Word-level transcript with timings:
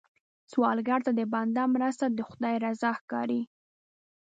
سوالګر 0.51 0.99
ته 1.05 1.11
د 1.19 1.21
بنده 1.33 1.63
مرسته، 1.75 2.05
د 2.09 2.19
خدای 2.29 2.55
رضا 2.65 2.91
ښکاري 2.99 3.41